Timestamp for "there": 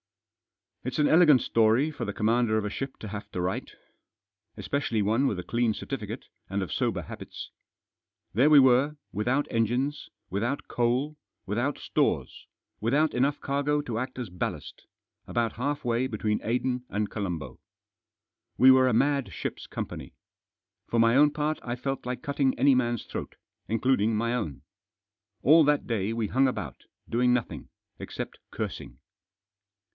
8.33-8.49